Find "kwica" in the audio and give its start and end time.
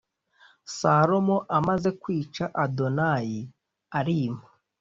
2.01-2.43